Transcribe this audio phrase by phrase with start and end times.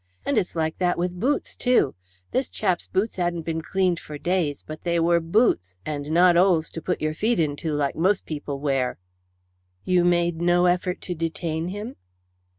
[0.25, 1.93] And it's like that with boots too.
[2.31, 6.71] This chap's boots hadn't been cleaned for days, but they were boots, and not holes
[6.71, 8.97] to put your feet into, like most people wear."
[9.85, 11.97] "You made no effort to detain him?"